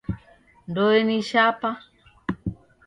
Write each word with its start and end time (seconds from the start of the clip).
Ndoe 0.69 0.99
ni 1.07 1.17
shapa. 1.29 1.69